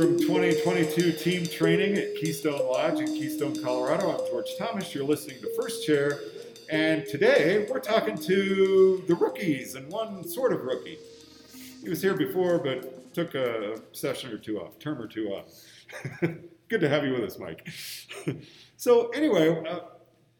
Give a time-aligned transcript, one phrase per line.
[0.00, 4.10] from 2022 team training at Keystone Lodge in Keystone, Colorado.
[4.10, 4.94] I'm George Thomas.
[4.94, 6.18] You're listening to First Chair.
[6.70, 10.96] And today we're talking to the rookies and one sort of rookie.
[11.82, 15.52] He was here before, but took a session or two off, term or two off.
[16.68, 17.68] Good to have you with us, Mike.
[18.78, 19.80] so, anyway, uh,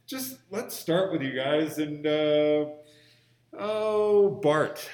[0.07, 1.77] just let's start with you guys.
[1.77, 2.65] And, uh,
[3.59, 4.89] oh, Bart,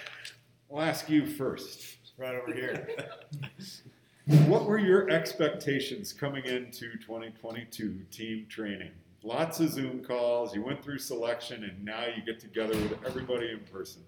[0.74, 1.98] I'll ask you first.
[2.18, 2.88] Right over here.
[4.26, 8.90] What were your expectations coming into 2022 team training?
[9.22, 13.52] Lots of Zoom calls, you went through selection, and now you get together with everybody
[13.52, 14.02] in person.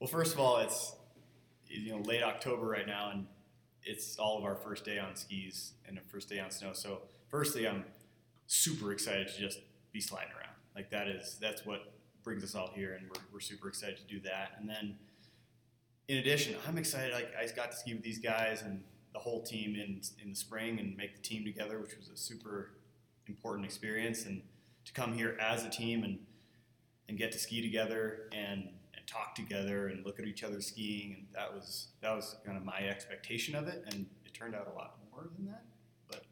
[0.00, 0.94] well, first of all, it's
[1.66, 3.26] you know late October right now, and
[3.84, 6.72] it's all of our first day on skis and the first day on snow.
[6.72, 7.84] So, firstly, I'm
[8.46, 9.60] super excited to just
[9.92, 10.54] be sliding around.
[10.74, 11.92] Like that is that's what
[12.22, 14.52] brings us all here, and we're, we're super excited to do that.
[14.58, 14.96] And then,
[16.08, 17.12] in addition, I'm excited.
[17.12, 20.36] Like I got to ski with these guys and the whole team in in the
[20.36, 22.72] spring and make the team together, which was a super
[23.26, 24.26] important experience.
[24.26, 24.42] And
[24.84, 26.18] to come here as a team and
[27.08, 31.14] and get to ski together and and talk together and look at each other skiing
[31.14, 34.68] and that was that was kind of my expectation of it and it turned out
[34.72, 35.64] a lot more than that
[36.08, 36.24] but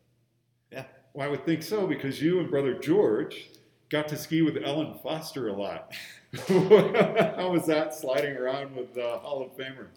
[0.73, 3.49] yeah Well, I would think so because you and brother George
[3.91, 5.93] got to ski with Ellen Foster a lot.
[6.49, 9.89] How was that sliding around with the Hall of Famer?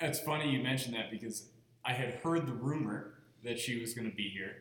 [0.00, 1.48] It's funny you mentioned that because
[1.84, 4.56] I had heard the rumor that she was going to be here,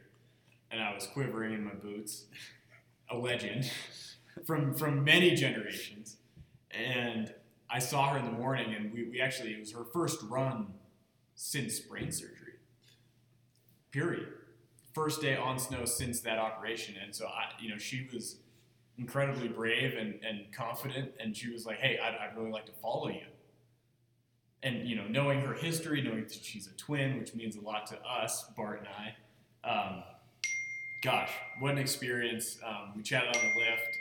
[0.72, 2.26] and I was quivering in my boots.
[3.10, 3.70] A legend
[4.46, 6.16] from from many generations,
[6.72, 7.34] and
[7.70, 10.68] I saw her in the morning, and we, we actually it was her first run
[11.36, 12.54] since brain surgery.
[13.92, 14.28] Period.
[14.94, 18.38] First day on snow since that operation, and so I, you know, she was
[18.98, 22.74] incredibly brave and, and confident, and she was like, "Hey, I'd, I'd really like to
[22.74, 23.26] follow you."
[24.64, 27.88] and you know, knowing her history, knowing that she's a twin, which means a lot
[27.88, 29.68] to us, Bart and I.
[29.68, 30.04] Um,
[31.04, 32.60] gosh, what an experience!
[32.66, 33.98] Um, we chatted on the lift,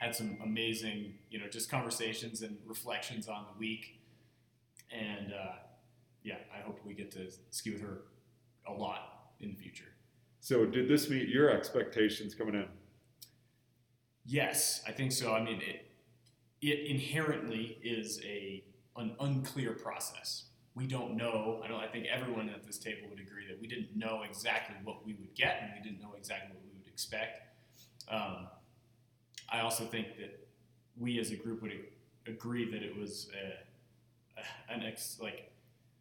[0.00, 4.00] had some amazing, you know, just conversations and reflections on the week,
[4.90, 5.54] and uh,
[6.22, 8.02] yeah, I hope we get to ski with her
[8.66, 9.84] a lot in the future.
[10.44, 12.66] So, did this meet your expectations coming in?
[14.26, 15.32] Yes, I think so.
[15.32, 15.90] I mean, it
[16.60, 18.62] it inherently is a
[18.98, 20.44] an unclear process.
[20.74, 21.62] We don't know.
[21.64, 21.80] I don't.
[21.80, 25.14] I think everyone at this table would agree that we didn't know exactly what we
[25.14, 27.40] would get, and we didn't know exactly what we would expect.
[28.10, 28.48] Um,
[29.50, 30.46] I also think that
[30.98, 31.72] we as a group would
[32.26, 35.50] agree that it was a, an ex, like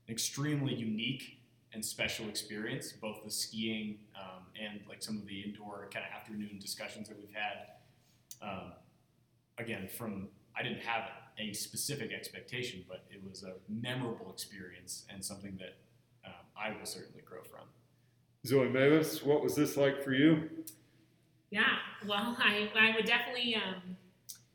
[0.10, 1.40] extremely unique
[1.74, 6.16] and special experience, both the skiing um, and like some of the indoor kind of
[6.16, 8.48] afternoon discussions that we've had.
[8.48, 8.74] Um,
[9.58, 15.24] again, from I didn't have a specific expectation, but it was a memorable experience and
[15.24, 15.78] something that
[16.26, 17.66] um, I will certainly grow from.
[18.46, 20.50] Zoe Mavis, what was this like for you?
[21.50, 21.64] Yeah,
[22.08, 23.98] well, I, I would definitely um,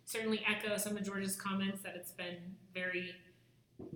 [0.05, 2.37] certainly echo some of George's comments that it's been
[2.75, 3.15] very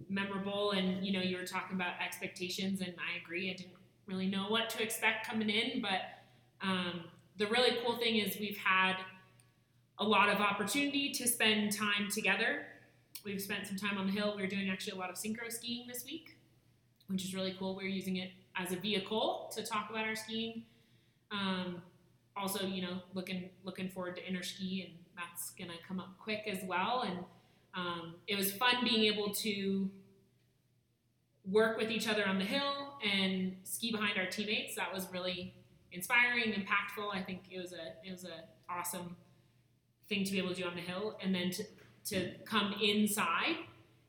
[0.09, 0.72] memorable.
[0.72, 3.50] And, you know, you were talking about expectations, and I agree.
[3.50, 3.72] I didn't
[4.06, 6.00] really know what to expect coming in, but
[6.60, 7.04] um,
[7.38, 8.97] the really cool thing is we've had
[9.98, 12.66] a lot of opportunity to spend time together.
[13.25, 14.34] We've spent some time on the hill.
[14.37, 16.37] We are doing actually a lot of synchro skiing this week,
[17.06, 17.76] which is really cool.
[17.76, 20.64] We're using it as a vehicle to talk about our skiing.
[21.31, 21.82] Um,
[22.37, 26.44] also, you know, looking looking forward to inner ski, and that's gonna come up quick
[26.47, 27.04] as well.
[27.06, 27.19] And
[27.74, 29.90] um, it was fun being able to
[31.50, 34.76] work with each other on the hill and ski behind our teammates.
[34.76, 35.54] That was really
[35.90, 37.14] inspiring, impactful.
[37.14, 39.16] I think it was a it was a awesome
[40.08, 41.64] thing to be able to do on the hill, and then to
[42.06, 43.56] to come inside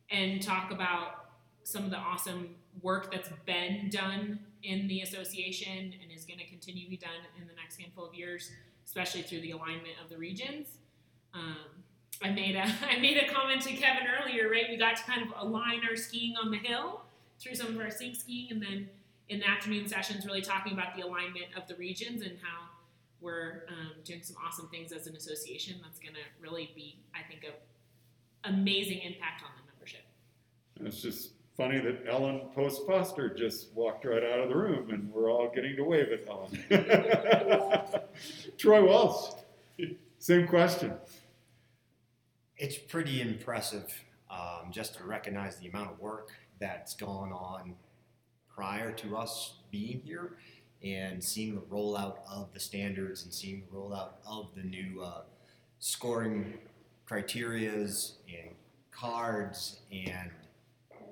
[0.10, 1.26] and talk about
[1.64, 6.48] some of the awesome work that's been done in the association and is going to
[6.48, 8.52] continue to be done in the next handful of years,
[8.86, 10.68] especially through the alignment of the regions.
[11.34, 11.73] Um,
[12.24, 14.66] I made a I made a comment to Kevin earlier, right?
[14.70, 17.02] We got to kind of align our skiing on the hill
[17.40, 18.90] through some of our sync skiing, and then
[19.30, 22.70] in the afternoon sessions, really talking about the alignment of the regions and how
[23.22, 25.76] we're um, doing some awesome things as an association.
[25.84, 30.02] That's going to really be, I think, a amazing impact on the membership.
[30.78, 34.90] And it's just funny that Ellen Post Foster just walked right out of the room,
[34.90, 36.52] and we're all getting to wave at Ellen.
[38.58, 39.34] Troy Walsh,
[40.20, 40.94] same question.
[42.58, 43.94] It's pretty impressive
[44.30, 46.30] um, just to recognize the amount of work
[46.60, 47.76] that's gone on
[48.54, 50.38] prior to us being here
[50.84, 55.22] and seeing the rollout of the standards and seeing the rollout of the new uh,
[55.80, 56.54] scoring
[57.10, 58.56] criterias and
[58.92, 60.30] cards and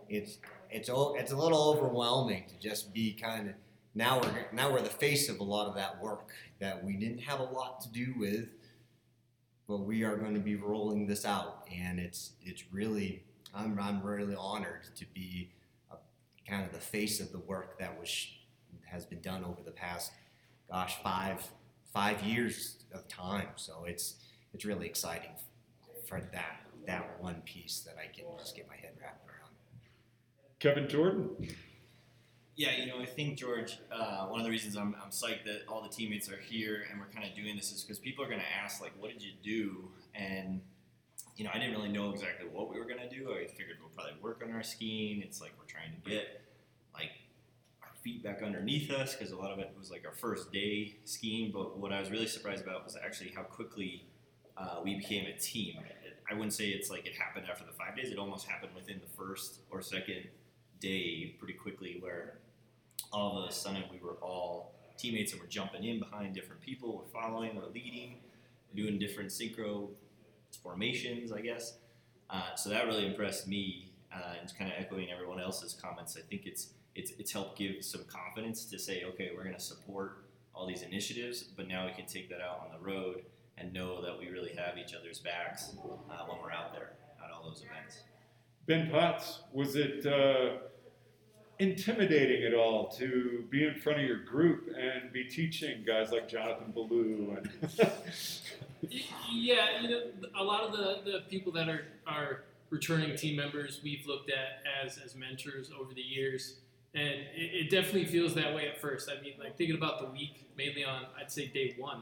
[0.08, 0.38] it's
[0.70, 3.56] it's it's a little overwhelming to just be kind of
[3.94, 6.30] now we're now we're the face of a lot of that work
[6.60, 8.48] that we didn't have a lot to do with,
[9.71, 13.23] but we are going to be rolling this out, and it's it's really
[13.56, 15.50] I'm I'm really honored to be
[15.89, 15.95] a,
[16.45, 18.27] kind of the face of the work that was
[18.83, 20.12] has been done over the past
[20.69, 21.50] gosh five
[21.94, 23.47] five years of time.
[23.56, 24.15] So it's
[24.53, 25.31] it's really exciting
[26.06, 29.53] for that that one piece that I can just get my head wrapped around.
[30.59, 31.29] Kevin Jordan.
[32.56, 33.77] Yeah, you know, I think George.
[33.92, 37.00] Uh, one of the reasons I'm, I'm psyched that all the teammates are here and
[37.00, 39.24] we're kind of doing this is because people are going to ask like, "What did
[39.24, 40.62] you do?" And
[41.38, 43.31] you know, I didn't really know exactly what we were going to do.
[43.31, 45.21] I figured we'll probably work on our skiing.
[45.21, 46.42] It's like we're trying to get
[46.94, 47.12] like
[47.83, 50.95] our feet back underneath us because a lot of it was like our first day
[51.06, 51.51] skiing.
[51.51, 54.06] But what I was really surprised about was actually how quickly
[54.57, 55.75] uh, we became a team.
[56.30, 58.12] I wouldn't say it's like it happened after the five days.
[58.12, 60.25] It almost happened within the first or second
[60.81, 62.39] day pretty quickly where
[63.13, 66.98] all of a sudden we were all teammates and we're jumping in behind different people,
[66.98, 68.18] we're following, we're leading,
[68.74, 69.88] we're doing different synchro
[70.62, 71.78] formations, I guess.
[72.30, 76.18] Uh, so that really impressed me, uh, and kind of echoing everyone else's comments.
[76.18, 79.62] I think it's it's it's helped give some confidence to say, okay, we're going to
[79.62, 83.24] support all these initiatives, but now we can take that out on the road
[83.57, 85.75] and know that we really have each other's backs
[86.10, 86.94] uh, when we're out there
[87.24, 88.01] at all those events.
[88.68, 90.57] Ben Potts, was it uh,
[91.62, 96.28] intimidating at all to be in front of your group and be teaching guys like
[96.28, 97.92] Jonathan Ballou and
[99.31, 100.02] Yeah, you know,
[100.40, 104.63] a lot of the, the people that are, are returning team members we've looked at
[104.84, 106.56] as, as mentors over the years.
[106.96, 107.04] And
[107.36, 109.07] it, it definitely feels that way at first.
[109.07, 112.02] I mean, like thinking about the week, mainly on, I'd say day one,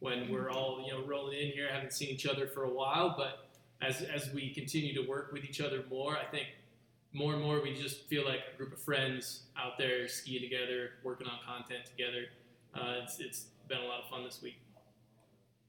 [0.00, 3.14] when we're all, you know, rolling in here, haven't seen each other for a while.
[3.16, 3.48] But
[3.80, 6.48] as, as we continue to work with each other more, I think
[7.12, 10.90] more and more we just feel like a group of friends out there skiing together,
[11.02, 12.26] working on content together.
[12.74, 14.60] Uh, it's, it's been a lot of fun this week.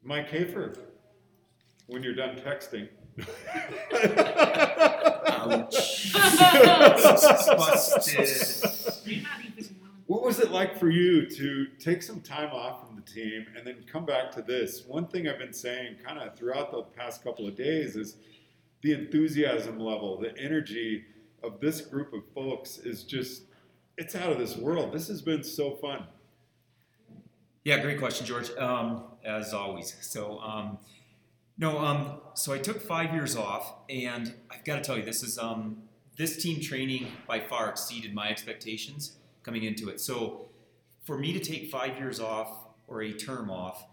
[0.03, 0.73] Mike Hafer,
[1.87, 2.87] when you're done texting.
[5.27, 6.13] Ouch.
[7.57, 8.29] Busted.
[9.05, 9.95] You're not even willing.
[10.07, 13.65] What was it like for you to take some time off from the team and
[13.65, 14.85] then come back to this?
[14.87, 18.15] One thing I've been saying kind of throughout the past couple of days is
[18.81, 21.05] the enthusiasm level, the energy
[21.43, 23.43] of this group of folks is just,
[23.97, 24.93] it's out of this world.
[24.93, 26.05] This has been so fun.
[27.63, 28.49] Yeah, great question, George.
[28.57, 29.95] Um, as always.
[30.01, 30.77] So, um,
[31.57, 35.23] no, um, so I took five years off, and I've got to tell you, this
[35.23, 35.83] is um,
[36.15, 39.99] this team training by far exceeded my expectations coming into it.
[39.99, 40.49] So,
[41.03, 42.49] for me to take five years off
[42.87, 43.85] or a term off,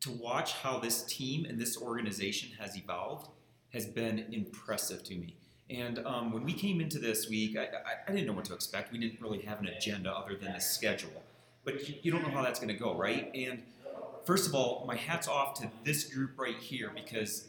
[0.00, 3.28] to watch how this team and this organization has evolved
[3.72, 5.36] has been impressive to me.
[5.70, 8.54] And um, when we came into this week, I, I, I didn't know what to
[8.54, 8.92] expect.
[8.92, 11.22] We didn't really have an agenda other than the schedule
[11.68, 13.30] but you, you don't know how that's going to go, right?
[13.34, 13.62] And
[14.24, 17.48] first of all, my hats off to this group right here because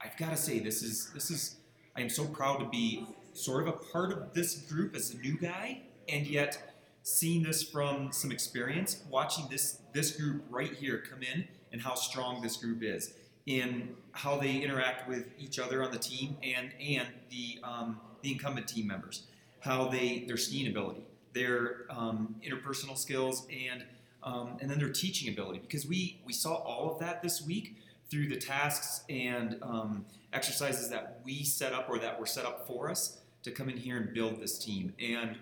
[0.00, 1.56] I've got to say this is this is
[1.94, 5.18] I am so proud to be sort of a part of this group as a
[5.18, 11.04] new guy, and yet seeing this from some experience, watching this this group right here
[11.10, 13.12] come in and how strong this group is
[13.48, 18.30] in how they interact with each other on the team and and the um, the
[18.32, 19.26] incumbent team members,
[19.60, 21.02] how they their skiing ability,
[21.32, 23.84] their um, interpersonal skills, and
[24.22, 25.60] um, and then their teaching ability.
[25.60, 27.76] Because we we saw all of that this week
[28.10, 32.66] through the tasks and um, exercises that we set up or that were set up
[32.66, 34.92] for us to come in here and build this team.
[35.00, 35.36] And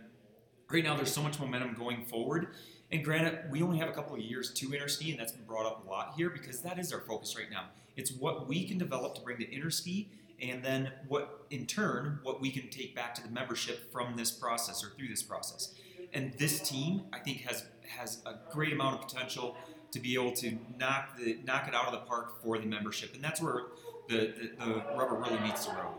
[0.70, 2.48] right now, there's so much momentum going forward.
[2.92, 5.66] And granted, we only have a couple of years to interski, and that's been brought
[5.66, 7.64] up a lot here because that is our focus right now.
[7.96, 10.06] It's what we can develop to bring to interski,
[10.40, 14.30] and then what, in turn, what we can take back to the membership from this
[14.30, 15.74] process or through this process.
[16.12, 19.56] And this team, I think, has has a great amount of potential
[19.92, 23.14] to be able to knock the knock it out of the park for the membership,
[23.14, 23.62] and that's where
[24.08, 25.94] the, the, the rubber really meets the road.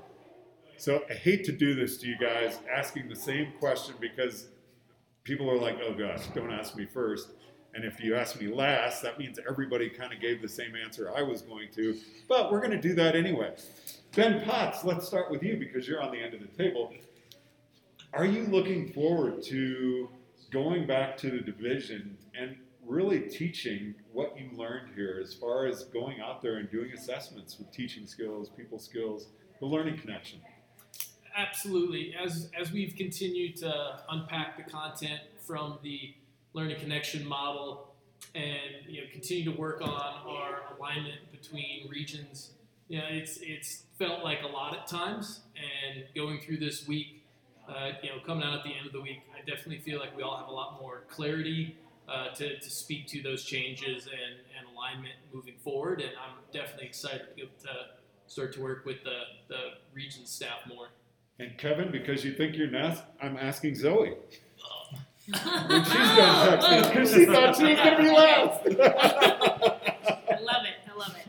[0.78, 4.48] So I hate to do this to you guys, asking the same question because
[5.24, 7.30] people are like, oh gosh, don't ask me first.
[7.74, 11.12] And if you ask me last, that means everybody kind of gave the same answer
[11.16, 11.98] I was going to.
[12.28, 13.54] But we're going to do that anyway.
[14.16, 16.94] Ben Potts, let's start with you because you're on the end of the table.
[18.14, 20.10] Are you looking forward to
[20.52, 22.56] going back to the division and
[22.86, 27.60] really teaching what you learned here as far as going out there and doing assessments
[27.60, 29.28] with teaching skills, people skills,
[29.60, 30.40] the learning connection?
[31.36, 32.16] Absolutely.
[32.20, 36.16] As as we've continued to unpack the content from the
[36.58, 37.94] learning connection model,
[38.34, 42.52] and you know continue to work on our alignment between regions,
[42.90, 45.42] you know it's it's felt like a lot at times.
[45.56, 47.24] And going through this week,
[47.70, 50.16] uh, you know, coming out at the end of the week, I definitely feel like
[50.18, 51.76] we all have a lot more clarity
[52.08, 56.02] uh, to, to speak to those changes and, and alignment moving forward.
[56.02, 57.74] And I'm definitely excited to, to
[58.28, 59.60] start to work with the, the
[59.94, 60.88] region staff more.
[61.40, 64.14] And Kevin, because you think you're not, I'm asking Zoe.
[65.28, 68.62] When she's done texting, because she thought she was going to be last.
[68.66, 70.90] I love it.
[70.90, 71.28] I love it.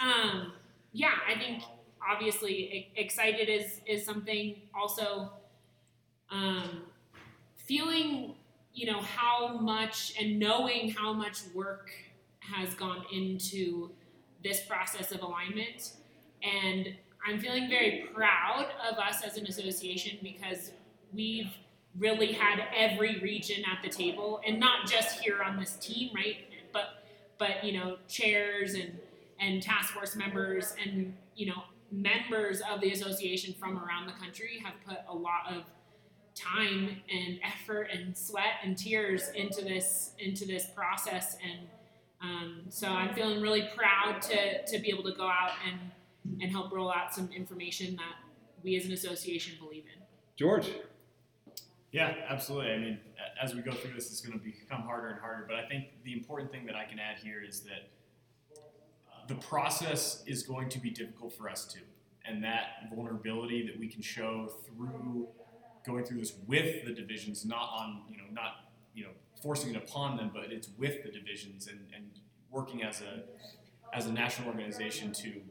[0.00, 0.52] Um,
[0.92, 1.62] yeah, I think
[2.08, 4.56] obviously e- excited is is something.
[4.74, 5.30] Also,
[6.30, 6.82] um,
[7.56, 8.34] feeling
[8.74, 11.90] you know how much and knowing how much work
[12.40, 13.90] has gone into
[14.42, 15.92] this process of alignment,
[16.42, 16.94] and
[17.26, 20.72] I'm feeling very proud of us as an association because
[21.12, 21.50] we've
[21.98, 26.36] really had every region at the table and not just here on this team right?
[26.72, 27.04] But
[27.38, 28.98] but you know chairs and
[29.40, 34.62] and task force members and you know members of the association from around the country
[34.64, 35.64] have put a lot of
[36.34, 41.36] time and effort and sweat and tears into this into this process.
[41.44, 41.68] And
[42.22, 45.78] um, so I'm feeling really proud to to be able to go out and
[46.40, 48.14] and help roll out some information that
[48.62, 50.02] we as an association believe in.
[50.36, 50.70] George,
[51.92, 52.72] Yeah, absolutely.
[52.72, 52.98] I mean,
[53.40, 55.44] as we go through this, it's going to become harder and harder.
[55.46, 57.90] But I think the important thing that I can add here is that
[59.28, 61.82] the process is going to be difficult for us too.
[62.24, 65.28] And that vulnerability that we can show through
[65.84, 69.10] going through this with the divisions, not on, you know, not, you know,
[69.42, 72.06] forcing it upon them, but it's with the divisions and, and
[72.50, 73.24] working as a
[73.94, 75.42] as a national organization to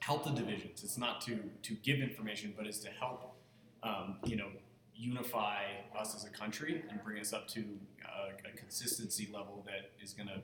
[0.00, 0.82] help the divisions.
[0.82, 3.36] It's not to to give information, but it's to help
[3.82, 4.48] um, you know,
[4.96, 5.62] unify
[5.98, 7.64] us as a country and bring us up to
[8.04, 10.40] uh, a consistency level that is going to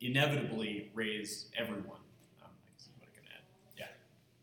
[0.00, 1.98] inevitably raise everyone.
[2.42, 3.42] Um, I guess is what I can add.
[3.78, 3.84] Yeah.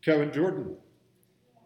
[0.02, 0.76] Kevin Jordan.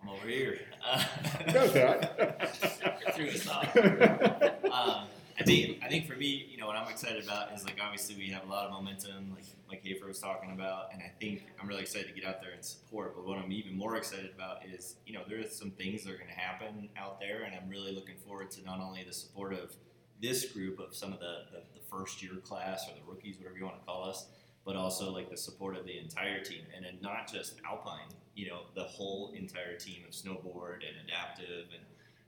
[0.03, 0.59] I'm over here.
[0.85, 1.05] Uh,
[1.53, 2.53] Go that.
[3.15, 3.77] threw us off.
[3.77, 5.07] um,
[5.43, 8.15] I think I think for me, you know, what I'm excited about is like obviously
[8.17, 11.47] we have a lot of momentum, like like Hafer was talking about, and I think
[11.61, 13.17] I'm really excited to get out there and support.
[13.17, 16.13] But what I'm even more excited about is, you know, there are some things that
[16.13, 19.13] are going to happen out there, and I'm really looking forward to not only the
[19.13, 19.75] support of
[20.21, 23.57] this group of some of the, the, the first year class or the rookies, whatever
[23.59, 24.27] you want to call us,
[24.65, 28.49] but also like the support of the entire team, and then not just Alpine, you
[28.49, 31.83] know, the whole entire team of snowboard and adaptive and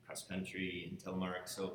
[0.06, 1.47] cross country and telemark.
[1.47, 1.75] So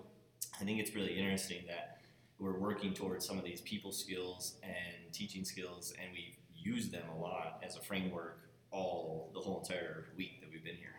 [0.60, 2.00] I think it's really interesting that
[2.38, 7.03] we're working towards some of these people skills and teaching skills, and we've used them
[7.15, 10.96] a lot as a framework all the whole entire week that we've been here.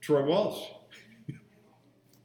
[0.00, 0.68] Troy Walsh.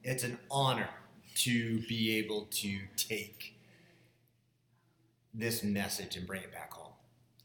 [0.04, 0.90] it's an honor
[1.36, 3.56] to be able to take
[5.34, 6.94] this message and bring it back home.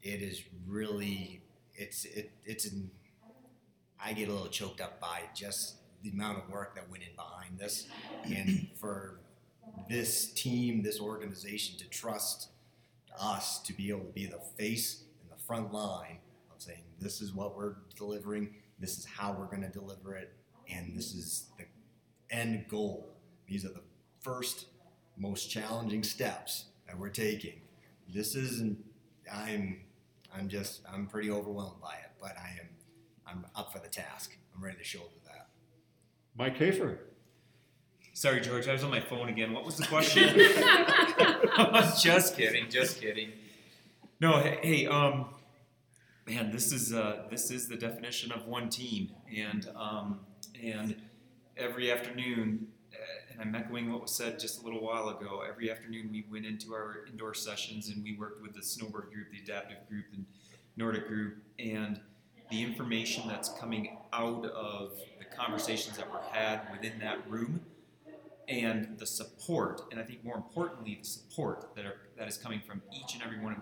[0.01, 1.41] It is really,
[1.75, 2.89] it's it it's an.
[4.03, 7.15] I get a little choked up by just the amount of work that went in
[7.15, 7.87] behind this,
[8.25, 9.19] and for
[9.89, 12.49] this team, this organization to trust
[13.19, 16.17] us to be able to be the face and the front line
[16.53, 20.33] of saying this is what we're delivering, this is how we're going to deliver it,
[20.69, 21.65] and this is the
[22.35, 23.09] end goal.
[23.47, 23.83] These are the
[24.21, 24.67] first,
[25.17, 27.61] most challenging steps that we're taking.
[28.13, 28.77] This isn't.
[29.31, 29.81] I'm.
[30.33, 30.81] I'm just.
[30.91, 32.69] I'm pretty overwhelmed by it, but I am.
[33.27, 34.35] I'm up for the task.
[34.55, 35.09] I'm ready to shoulder.
[36.41, 36.97] Mike Hafer.
[38.13, 39.53] Sorry, George, I was on my phone again.
[39.53, 40.23] What was the question?
[42.01, 43.31] just kidding, just kidding.
[44.19, 45.25] No, hey, hey, um,
[46.27, 50.21] man, this is uh, this is the definition of one team, and um,
[50.59, 50.99] and
[51.57, 55.43] every afternoon, uh, and I'm echoing what was said just a little while ago.
[55.47, 59.29] Every afternoon, we went into our indoor sessions and we worked with the snowboard group,
[59.31, 60.23] the adaptive group, the
[60.75, 61.99] Nordic group, and
[62.49, 67.61] the information that's coming out of the conversations that were had within that room
[68.47, 72.59] and the support, and I think more importantly, the support that are that is coming
[72.59, 73.59] from each and every one of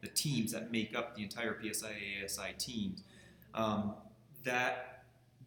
[0.00, 3.04] the teams that make up the entire PSIA AASI teams,
[3.54, 3.94] um,
[4.42, 5.04] that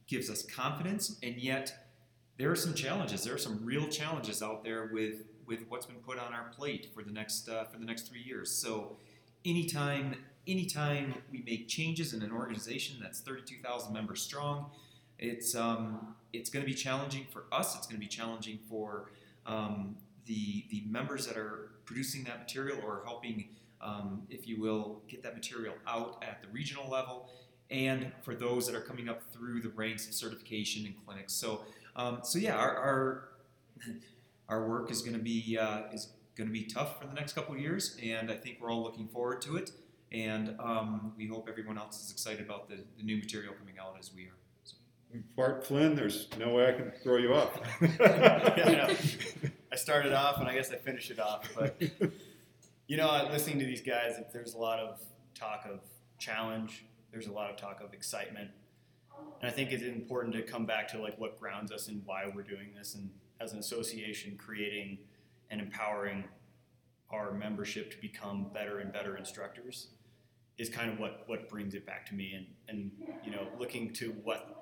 [0.07, 1.19] gives us confidence.
[1.21, 1.89] And yet,
[2.37, 3.23] there are some challenges.
[3.23, 6.87] There are some real challenges out there with with what's been put on our plate
[6.93, 8.49] for the next uh, for the next three years.
[8.49, 8.97] So,
[9.43, 10.15] anytime
[10.47, 14.69] anytime we make changes in an organization that's 32,000 members strong,
[15.19, 17.75] it's um, it's going to be challenging for us.
[17.75, 19.11] It's going to be challenging for
[19.45, 23.49] um, the the members that are producing that material or helping,
[23.81, 27.29] um, if you will, get that material out at the regional level,
[27.69, 31.33] and for those that are coming up through the ranks of certification and clinics.
[31.33, 31.61] So
[31.95, 33.29] um, so yeah, our our,
[34.49, 37.33] our work is going to be uh, is going to be tough for the next
[37.33, 39.71] couple of years, and I think we're all looking forward to it.
[40.11, 43.95] And um, we hope everyone else is excited about the, the new material coming out
[43.99, 44.44] as we are.
[45.35, 47.59] Bart Flynn, there's no way I can throw you off.
[47.81, 48.93] yeah,
[49.71, 51.49] I started off and I guess I finished it off.
[51.55, 51.81] But
[52.87, 54.99] you know, listening to these guys, there's a lot of
[55.33, 55.79] talk of
[56.19, 56.85] challenge.
[57.11, 58.51] There's a lot of talk of excitement,
[59.41, 62.29] and I think it's important to come back to like what grounds us and why
[62.33, 63.09] we're doing this, and
[63.39, 64.97] as an association, creating
[65.49, 66.25] and empowering
[67.11, 69.87] our membership to become better and better instructors
[70.57, 72.91] is kind of what what brings it back to me, and and
[73.23, 74.54] you know, looking to what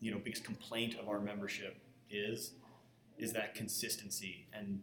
[0.00, 1.76] you know biggest complaint of our membership
[2.10, 2.52] is
[3.18, 4.80] is that consistency and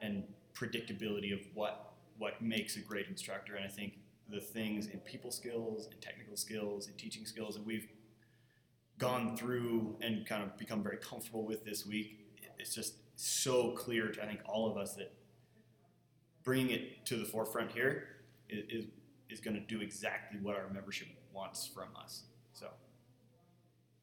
[0.00, 0.24] and
[0.54, 3.56] predictability of what what makes a great instructor.
[3.56, 3.94] And I think
[4.28, 7.88] the things in people skills and technical skills and teaching skills that we've
[8.98, 12.18] gone through and kind of become very comfortable with this week,
[12.58, 15.12] it's just so clear to I think all of us that
[16.44, 18.08] bringing it to the forefront here
[18.48, 18.84] is is,
[19.30, 22.24] is going to do exactly what our membership wants from us.
[22.52, 22.68] So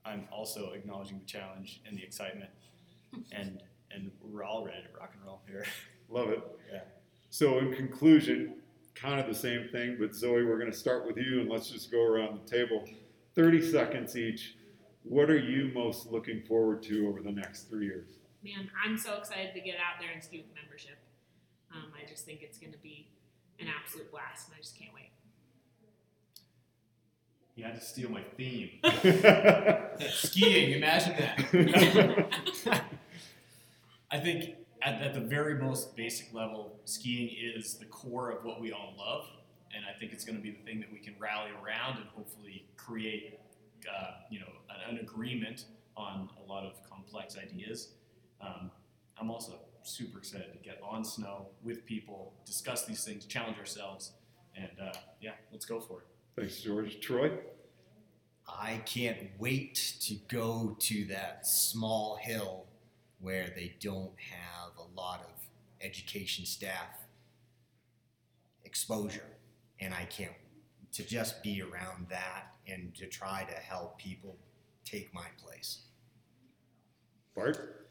[0.07, 2.49] I'm also acknowledging the challenge and the excitement,
[3.31, 3.61] and
[3.91, 5.65] and we're all ready to rock and roll here.
[6.09, 6.41] Love it.
[6.71, 6.81] Yeah.
[7.29, 8.55] So, in conclusion,
[8.93, 11.69] kind of the same thing, but Zoe, we're going to start with you and let's
[11.69, 12.83] just go around the table.
[13.35, 14.55] 30 seconds each.
[15.03, 18.09] What are you most looking forward to over the next three years?
[18.43, 20.97] Man, I'm so excited to get out there and ski with membership.
[21.73, 23.07] Um, I just think it's going to be
[23.59, 25.11] an absolute blast, and I just can't wait.
[27.57, 28.69] You had to steal my theme.
[30.11, 32.27] Skiing, imagine that.
[34.11, 38.61] I think at, at the very most basic level, skiing is the core of what
[38.61, 39.25] we all love,
[39.75, 42.05] and I think it's going to be the thing that we can rally around and
[42.15, 43.39] hopefully create,
[43.91, 45.65] uh, you know, an, an agreement
[45.97, 47.89] on a lot of complex ideas.
[48.39, 48.69] Um,
[49.19, 54.11] I'm also super excited to get on snow with people, discuss these things, challenge ourselves,
[54.55, 56.16] and uh, yeah, let's go for it.
[56.37, 56.99] Thanks, George.
[56.99, 57.31] Troy?
[58.47, 62.65] I can't wait to go to that small hill
[63.19, 65.31] where they don't have a lot of
[65.81, 67.07] education staff
[68.63, 69.25] exposure.
[69.79, 70.31] And I can't
[70.93, 74.37] to just be around that and to try to help people
[74.85, 75.79] take my place.
[77.35, 77.87] Bart?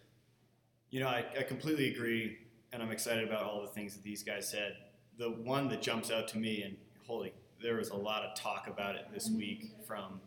[0.91, 2.39] You know, I, I completely agree,
[2.73, 4.77] and I'm excited about all the things that these guys said.
[5.19, 8.67] The one that jumps out to me, and holy, there was a lot of talk
[8.69, 10.21] about it this week from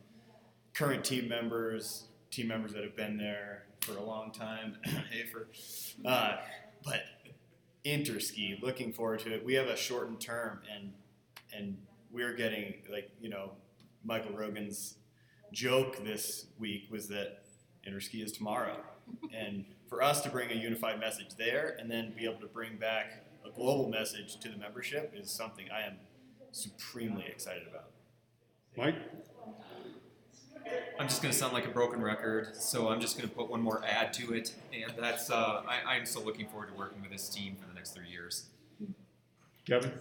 [0.73, 4.77] current team members, team members that have been there for a long time.
[4.83, 5.47] hey, for,
[6.05, 6.37] uh,
[6.83, 7.03] but
[7.85, 9.45] interski, looking forward to it.
[9.45, 10.93] We have a shortened term, and
[11.55, 11.77] and
[12.11, 13.51] we're getting like you know,
[14.03, 14.95] Michael Rogan's
[15.51, 17.43] joke this week was that
[17.87, 18.77] interski is tomorrow,
[19.35, 22.77] and for us to bring a unified message there, and then be able to bring
[22.77, 25.97] back a global message to the membership is something I am
[26.51, 27.91] supremely excited about.
[28.77, 28.95] Mike?
[30.99, 33.49] I'm just going to sound like a broken record, so I'm just going to put
[33.49, 37.01] one more add to it, and that's uh, I, I'm still looking forward to working
[37.01, 38.45] with this team for the next three years.
[39.65, 39.91] Kevin?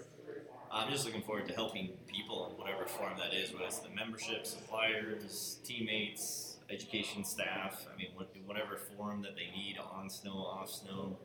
[0.71, 3.89] I'm just looking forward to helping people in whatever form that is, whether it's the
[3.91, 7.87] membership, suppliers, teammates, education staff.
[7.93, 8.09] I mean,
[8.47, 11.17] whatever form that they need on snow, off snow,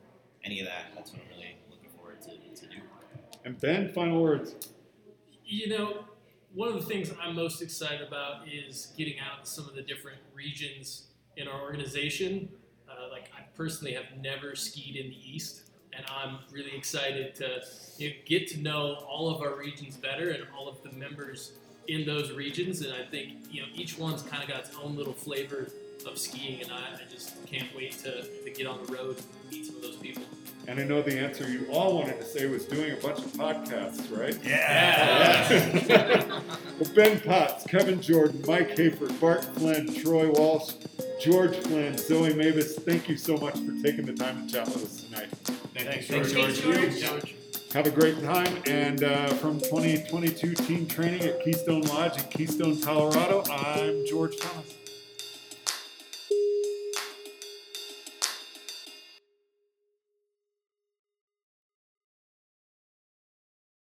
[0.44, 0.92] any of that.
[0.94, 2.80] That's what I'm really looking forward to, to do.
[3.44, 4.54] And Ben, final words.
[5.46, 6.04] You know,
[6.54, 9.82] one of the things I'm most excited about is getting out to some of the
[9.82, 12.48] different regions in our organization.
[12.88, 17.62] Uh, like I personally have never skied in the East, and I'm really excited to
[17.98, 21.52] you know, get to know all of our regions better and all of the members
[21.88, 22.80] in those regions.
[22.80, 25.68] And I think you know each one's kind of got its own little flavor
[26.06, 29.50] of skiing, and I, I just can't wait to, to get on the road and
[29.50, 30.22] meet some of those people.
[30.66, 33.26] And I know the answer you all wanted to say was doing a bunch of
[33.32, 34.38] podcasts, right?
[34.42, 36.40] Yeah.
[36.78, 40.72] well, Ben Potts, Kevin Jordan, Mike Hafer, Bart Flynn, Troy Walsh,
[41.20, 44.84] George Flynn, Zoe Mavis, thank you so much for taking the time to chat with
[44.84, 45.28] us tonight.
[45.74, 46.60] Thanks, Thanks, George.
[46.62, 47.00] George.
[47.00, 47.34] George.
[47.74, 48.62] Have a great time.
[48.66, 54.74] And uh, from 2022 team training at Keystone Lodge in Keystone, Colorado, I'm George Thomas.